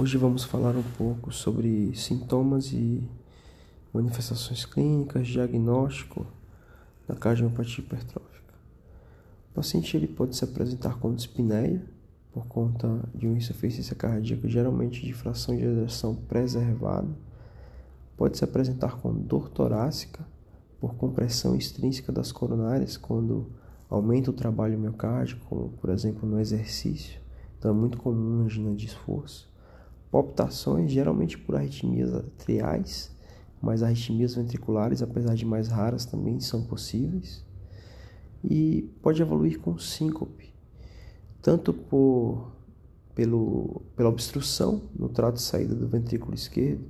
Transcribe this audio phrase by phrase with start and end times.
[0.00, 3.06] Hoje vamos falar um pouco sobre sintomas e
[3.92, 6.26] manifestações clínicas, diagnóstico
[7.06, 8.54] da cardiopatia hipertrófica.
[9.50, 11.84] O paciente ele pode se apresentar com dispneia
[12.32, 17.14] por conta de uma insuficiência cardíaca, geralmente de fração de ejeção preservada.
[18.16, 20.26] Pode se apresentar com dor torácica
[20.80, 23.52] por compressão extrínseca das coronárias quando
[23.90, 27.20] aumenta o trabalho miocárdico, como por exemplo no exercício.
[27.58, 29.49] Então é muito comum angina de esforço
[30.10, 33.14] palpitações, geralmente por arritmias atriais,
[33.62, 37.44] mas arritmias ventriculares, apesar de mais raras, também são possíveis.
[38.42, 40.52] E pode evoluir com síncope,
[41.42, 42.52] tanto por,
[43.14, 46.84] pelo, pela obstrução no trato de saída do ventrículo esquerdo,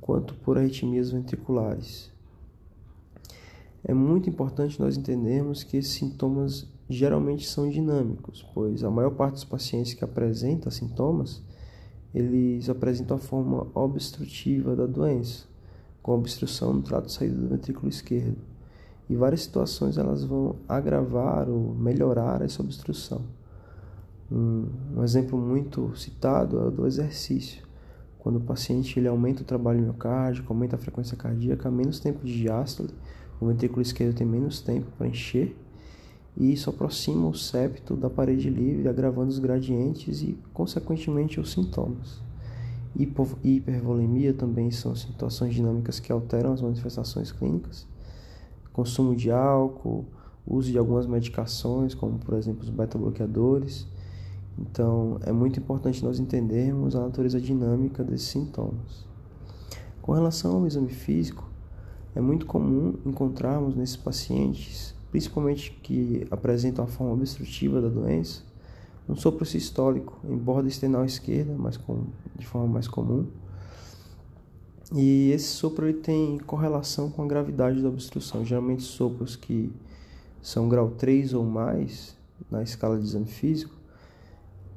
[0.00, 2.10] quanto por arritmias ventriculares.
[3.84, 9.34] É muito importante nós entendermos que esses sintomas geralmente são dinâmicos, pois a maior parte
[9.34, 11.42] dos pacientes que apresentam sintomas
[12.14, 15.44] eles apresentam a forma obstrutiva da doença,
[16.02, 18.36] com obstrução no trato de saída do ventrículo esquerdo.
[19.08, 23.22] E várias situações elas vão agravar ou melhorar essa obstrução.
[24.30, 27.62] Um, um exemplo muito citado é o do exercício.
[28.18, 32.38] Quando o paciente ele aumenta o trabalho miocárdico, aumenta a frequência cardíaca, menos tempo de
[32.38, 32.90] diástole,
[33.40, 35.56] o ventrículo esquerdo tem menos tempo para encher
[36.36, 42.20] e isso aproxima o septo da parede livre, agravando os gradientes e, consequentemente, os sintomas.
[42.96, 47.86] Hipo hipervolemia também são situações dinâmicas que alteram as manifestações clínicas.
[48.72, 50.04] Consumo de álcool,
[50.46, 53.86] uso de algumas medicações, como por exemplo os beta-bloqueadores.
[54.58, 59.06] Então, é muito importante nós entendermos a natureza dinâmica desses sintomas.
[60.00, 61.48] Com relação ao exame físico,
[62.14, 68.42] é muito comum encontrarmos nesses pacientes principalmente que apresentam a forma obstrutiva da doença,
[69.06, 72.06] um sopro sistólico em borda external esquerda, mas com,
[72.36, 73.26] de forma mais comum.
[74.94, 78.44] E esse sopro ele tem correlação com a gravidade da obstrução.
[78.44, 79.70] Geralmente sopros que
[80.40, 82.16] são grau 3 ou mais
[82.50, 83.74] na escala de exame físico,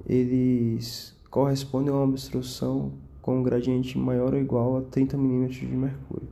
[0.06, 2.92] eles correspondem a uma obstrução
[3.22, 6.28] com um gradiente maior ou igual a 30 milímetros de mercúrio.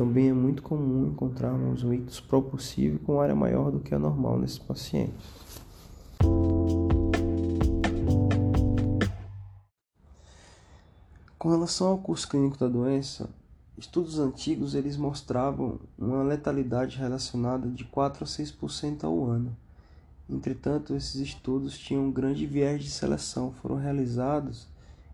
[0.00, 4.38] Também é muito comum encontrarmos um ictus propulsivo com área maior do que a normal
[4.38, 5.12] nesses pacientes.
[11.38, 13.28] Com relação ao curso clínico da doença,
[13.76, 19.54] estudos antigos eles mostravam uma letalidade relacionada de 4 a 6% ao ano.
[20.30, 24.66] Entretanto, esses estudos tinham um grande viés de seleção, foram realizados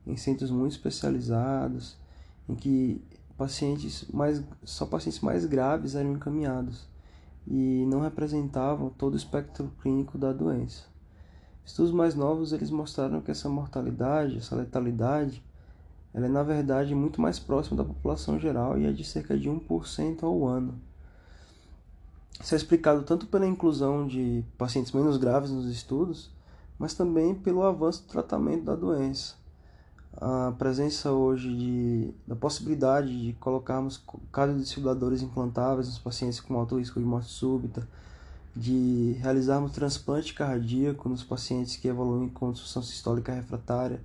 [0.06, 1.96] em centros muito especializados,
[2.48, 3.02] em que
[3.36, 6.88] pacientes mais, só pacientes mais graves eram encaminhados
[7.46, 10.84] e não representavam todo o espectro clínico da doença.
[11.64, 15.42] Estudos mais novos eles mostraram que essa mortalidade, essa letalidade,
[16.14, 19.50] ela é na verdade muito mais próxima da população geral e é de cerca de
[19.50, 20.80] 1% ao ano.
[22.40, 26.30] Isso é explicado tanto pela inclusão de pacientes menos graves nos estudos,
[26.78, 29.34] mas também pelo avanço do tratamento da doença
[30.18, 36.98] a presença hoje de, da possibilidade de colocarmos cardiodesfibriladores implantáveis nos pacientes com alto risco
[36.98, 37.86] de morte súbita,
[38.54, 44.00] de realizarmos transplante cardíaco nos pacientes que evoluem com disfunção sistólica refratária,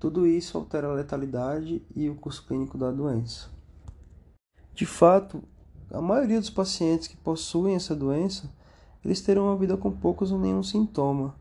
[0.00, 3.48] tudo isso altera a letalidade e o curso clínico da doença.
[4.74, 5.40] De fato,
[5.92, 8.50] a maioria dos pacientes que possuem essa doença,
[9.04, 11.36] eles terão uma vida com poucos ou nenhum sintoma,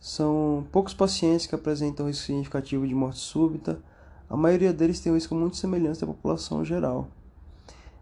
[0.00, 3.80] são poucos pacientes que apresentam risco significativo de morte súbita,
[4.28, 7.08] a maioria deles tem um risco muito semelhante à população geral.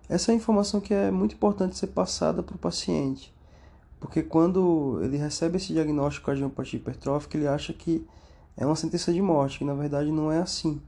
[0.09, 3.35] Essa é informação que é muito importante ser passada para o paciente,
[4.01, 8.07] porque quando ele recebe esse diagnóstico de cardiopatia hipertrófica, ele acha que
[8.57, 10.81] é uma sentença de morte, que na verdade não é assim.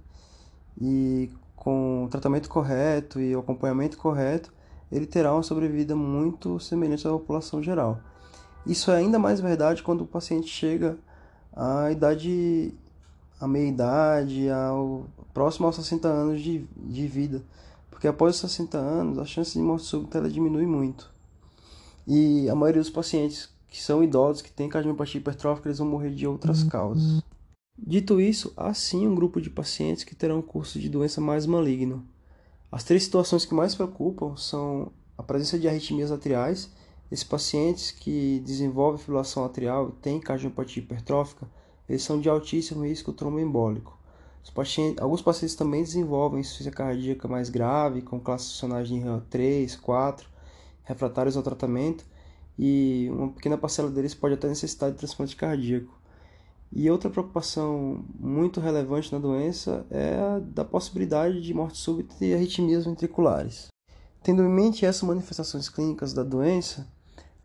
[0.80, 4.52] E com o tratamento correto e o acompanhamento correto,
[4.92, 8.00] ele terá uma sobrevida muito semelhante à população geral.
[8.66, 10.98] Isso é ainda mais verdade quando o paciente chega
[11.54, 12.74] à idade,
[13.40, 17.42] à meia-idade, ao próximo aos 60 anos de, de vida.
[17.90, 21.10] Porque após os 60 anos, a chance de morte súbita ela diminui muito.
[22.06, 26.10] E a maioria dos pacientes que são idosos, que têm cardiopatia hipertrófica, eles vão morrer
[26.10, 27.22] de outras causas.
[27.78, 32.06] Dito isso, há sim um grupo de pacientes que terão curso de doença mais maligno.
[32.72, 36.70] As três situações que mais preocupam são a presença de arritmias atriais,
[37.10, 41.48] esses pacientes que desenvolvem fibrilação atrial e têm cardiopatia hipertrófica,
[41.88, 43.96] eles são de altíssimo risco tromboembólico.
[44.54, 50.28] Pacientes, alguns pacientes também desenvolvem insuficiência cardíaca mais grave, com classes funcionais de 3, 4,
[50.84, 52.04] refratários ao tratamento,
[52.58, 55.92] e uma pequena parcela deles pode até necessitar de transplante cardíaco.
[56.72, 62.34] E outra preocupação muito relevante na doença é a da possibilidade de morte súbita e
[62.34, 63.68] arritmias ventriculares.
[64.22, 66.88] Tendo em mente essas manifestações clínicas da doença,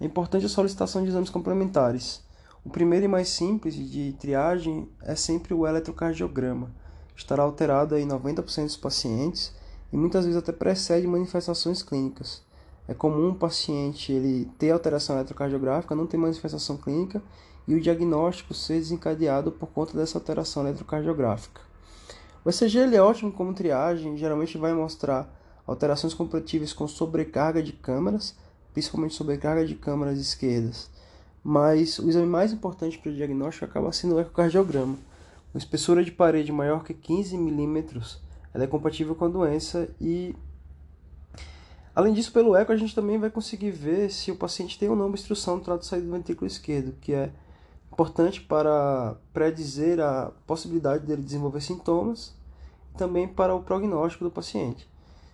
[0.02, 2.24] é importante a solicitação de exames complementares.
[2.66, 6.72] O primeiro e mais simples de triagem é sempre o eletrocardiograma.
[7.16, 9.54] Estará alterado em 90% dos pacientes
[9.94, 12.42] e muitas vezes até precede manifestações clínicas.
[12.88, 17.22] É comum o paciente ele ter alteração eletrocardiográfica, não ter manifestação clínica
[17.68, 21.62] e o diagnóstico ser desencadeado por conta dessa alteração eletrocardiográfica.
[22.44, 25.32] O ECG ele é ótimo como triagem, geralmente vai mostrar
[25.68, 28.36] alterações compatíveis com sobrecarga de câmaras,
[28.74, 30.90] principalmente sobrecarga de câmaras esquerdas.
[31.44, 34.96] Mas o exame mais importante para o diagnóstico acaba sendo o ecocardiograma.
[35.54, 38.22] Uma espessura de parede maior que 15 milímetros
[38.54, 40.36] ela é compatível com a doença e
[41.96, 44.96] além disso pelo eco a gente também vai conseguir ver se o paciente tem ou
[44.96, 47.32] não obstrução no trato saído do ventrículo esquerdo, que é
[47.92, 52.34] importante para predizer a possibilidade dele desenvolver sintomas
[52.94, 54.91] e também para o prognóstico do paciente.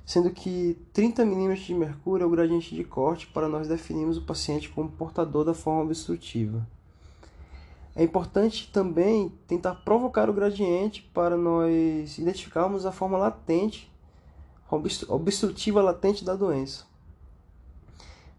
[0.07, 4.21] Sendo que 30 milímetros de mercúrio é o gradiente de corte para nós definirmos o
[4.21, 6.65] paciente como portador da forma obstrutiva.
[7.94, 13.92] É importante também tentar provocar o gradiente para nós identificarmos a forma latente,
[15.09, 16.86] obstrutiva latente da doença.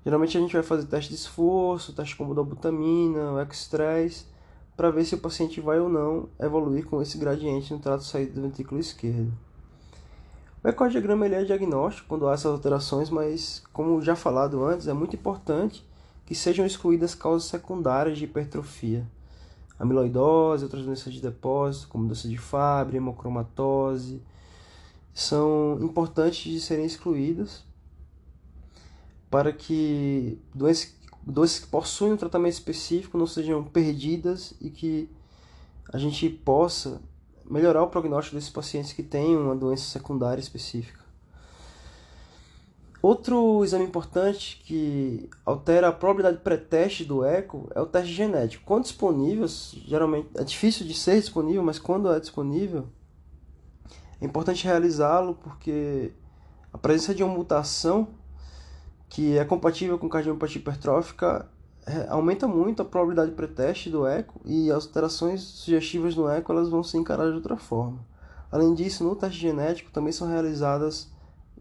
[0.02, 4.24] Geralmente a gente vai fazer teste de esforço, teste com budobutamina, o ex-stress,
[4.74, 8.32] para ver se o paciente vai ou não evoluir com esse gradiente no trato saído
[8.32, 9.47] do ventrículo esquerdo.
[10.62, 14.92] O ecocardiograma ele é diagnóstico quando há essas alterações, mas como já falado antes, é
[14.92, 15.86] muito importante
[16.26, 19.06] que sejam excluídas causas secundárias de hipertrofia.
[19.78, 24.20] Amiloidose, outras doenças de depósito, como doença de Fabry, hemocromatose,
[25.14, 27.64] são importantes de serem excluídas
[29.30, 35.08] para que doenças, doenças que possuem um tratamento específico não sejam perdidas e que
[35.92, 37.00] a gente possa
[37.48, 41.08] melhorar o prognóstico desses pacientes que têm uma doença secundária específica.
[43.00, 48.64] Outro exame importante que altera a probabilidade pré-teste do eco é o teste genético.
[48.64, 49.46] Quando disponível,
[49.86, 52.88] geralmente é difícil de ser disponível, mas quando é disponível,
[54.20, 56.12] é importante realizá-lo porque
[56.72, 58.08] a presença de uma mutação
[59.08, 61.48] que é compatível com cardiopatia hipertrófica,
[62.08, 66.68] aumenta muito a probabilidade de pré-teste do eco e as alterações sugestivas no eco elas
[66.68, 67.98] vão ser encaradas de outra forma.
[68.50, 71.10] Além disso, no teste genético também são realizadas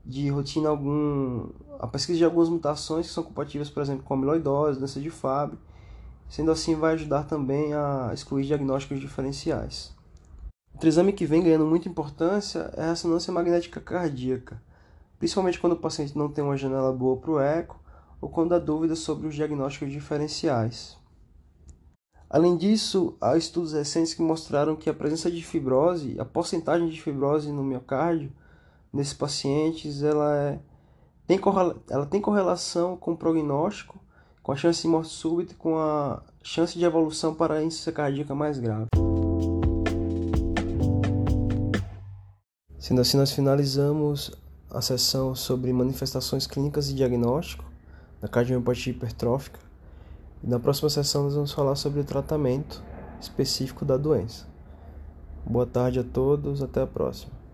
[0.06, 4.80] de rotina algum a pesquisa de algumas mutações que são compatíveis, por exemplo, com amiloidose,
[4.80, 5.58] doença de Fabry.
[6.30, 9.96] Sendo assim, vai ajudar também a excluir diagnósticos diferenciais.
[10.74, 14.62] Outro exame que vem ganhando muita importância é a ressonância magnética cardíaca
[15.20, 17.80] principalmente quando o paciente não tem uma janela boa para o eco
[18.20, 20.98] ou quando há dúvidas sobre os diagnósticos diferenciais.
[22.30, 27.02] Além disso, há estudos recentes que mostraram que a presença de fibrose, a porcentagem de
[27.02, 28.32] fibrose no miocárdio
[28.92, 30.60] nesses pacientes, ela, é,
[31.26, 31.40] tem,
[31.90, 33.98] ela tem correlação com o prognóstico,
[34.44, 38.36] com a chance de morte súbita e com a chance de evolução para insuficiência cardíaca
[38.36, 38.88] mais grave.
[42.78, 44.32] Sendo assim, nós finalizamos
[44.70, 47.67] a sessão sobre manifestações clínicas e diagnóstico
[48.22, 49.60] da cardiomiopatia hipertrófica.
[50.44, 52.84] E na próxima sessão nós vamos falar sobre o tratamento
[53.20, 54.48] específico da doença.
[55.46, 57.37] Boa tarde a todos, até a próxima.